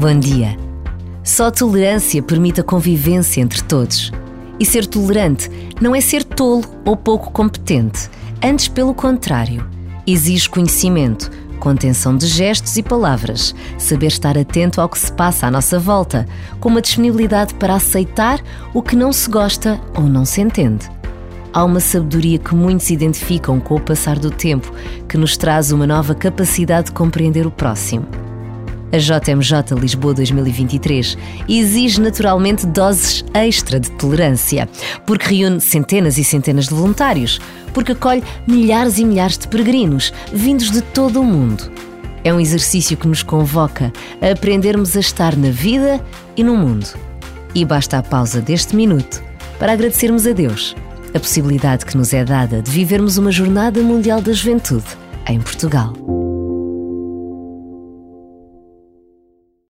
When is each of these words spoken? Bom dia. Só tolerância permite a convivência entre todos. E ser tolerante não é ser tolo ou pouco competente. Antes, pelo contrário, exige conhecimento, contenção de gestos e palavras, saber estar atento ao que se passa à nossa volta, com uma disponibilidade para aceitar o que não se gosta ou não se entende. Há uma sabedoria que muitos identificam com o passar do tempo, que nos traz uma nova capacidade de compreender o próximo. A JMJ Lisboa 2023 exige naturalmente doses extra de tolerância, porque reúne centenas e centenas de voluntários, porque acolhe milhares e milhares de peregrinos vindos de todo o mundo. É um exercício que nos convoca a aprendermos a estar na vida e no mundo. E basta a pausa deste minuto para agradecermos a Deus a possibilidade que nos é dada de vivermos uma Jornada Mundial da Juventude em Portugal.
Bom 0.00 0.18
dia. 0.18 0.56
Só 1.22 1.50
tolerância 1.52 2.22
permite 2.22 2.60
a 2.60 2.64
convivência 2.64 3.40
entre 3.40 3.62
todos. 3.62 4.10
E 4.58 4.66
ser 4.66 4.86
tolerante 4.86 5.48
não 5.80 5.94
é 5.94 6.00
ser 6.00 6.24
tolo 6.24 6.64
ou 6.84 6.96
pouco 6.96 7.30
competente. 7.30 8.10
Antes, 8.42 8.66
pelo 8.66 8.92
contrário, 8.92 9.64
exige 10.04 10.48
conhecimento, 10.48 11.30
contenção 11.60 12.16
de 12.16 12.26
gestos 12.26 12.76
e 12.76 12.82
palavras, 12.82 13.54
saber 13.78 14.06
estar 14.06 14.36
atento 14.36 14.80
ao 14.80 14.88
que 14.88 14.98
se 14.98 15.12
passa 15.12 15.46
à 15.46 15.50
nossa 15.50 15.78
volta, 15.78 16.26
com 16.58 16.68
uma 16.68 16.82
disponibilidade 16.82 17.54
para 17.54 17.74
aceitar 17.74 18.40
o 18.74 18.82
que 18.82 18.96
não 18.96 19.12
se 19.12 19.30
gosta 19.30 19.80
ou 19.96 20.04
não 20.04 20.24
se 20.24 20.40
entende. 20.40 20.97
Há 21.52 21.64
uma 21.64 21.80
sabedoria 21.80 22.38
que 22.38 22.54
muitos 22.54 22.90
identificam 22.90 23.58
com 23.58 23.76
o 23.76 23.80
passar 23.80 24.18
do 24.18 24.30
tempo, 24.30 24.72
que 25.08 25.16
nos 25.16 25.36
traz 25.36 25.72
uma 25.72 25.86
nova 25.86 26.14
capacidade 26.14 26.86
de 26.86 26.92
compreender 26.92 27.46
o 27.46 27.50
próximo. 27.50 28.06
A 28.92 28.96
JMJ 28.96 29.78
Lisboa 29.78 30.14
2023 30.14 31.16
exige 31.48 32.00
naturalmente 32.00 32.66
doses 32.66 33.24
extra 33.34 33.78
de 33.78 33.90
tolerância, 33.92 34.68
porque 35.06 35.34
reúne 35.34 35.60
centenas 35.60 36.16
e 36.16 36.24
centenas 36.24 36.68
de 36.68 36.74
voluntários, 36.74 37.38
porque 37.72 37.92
acolhe 37.92 38.22
milhares 38.46 38.98
e 38.98 39.04
milhares 39.04 39.38
de 39.38 39.48
peregrinos 39.48 40.12
vindos 40.32 40.70
de 40.70 40.80
todo 40.80 41.20
o 41.20 41.24
mundo. 41.24 41.70
É 42.24 42.32
um 42.32 42.40
exercício 42.40 42.96
que 42.96 43.08
nos 43.08 43.22
convoca 43.22 43.92
a 44.20 44.32
aprendermos 44.32 44.96
a 44.96 45.00
estar 45.00 45.36
na 45.36 45.50
vida 45.50 46.00
e 46.36 46.42
no 46.42 46.56
mundo. 46.56 46.88
E 47.54 47.64
basta 47.64 47.98
a 47.98 48.02
pausa 48.02 48.40
deste 48.40 48.74
minuto 48.76 49.22
para 49.58 49.72
agradecermos 49.72 50.26
a 50.26 50.32
Deus 50.32 50.74
a 51.14 51.20
possibilidade 51.20 51.86
que 51.86 51.96
nos 51.96 52.12
é 52.12 52.24
dada 52.24 52.60
de 52.62 52.70
vivermos 52.70 53.18
uma 53.18 53.30
Jornada 53.30 53.80
Mundial 53.82 54.20
da 54.20 54.32
Juventude 54.32 54.86
em 55.28 55.40
Portugal. 55.40 56.17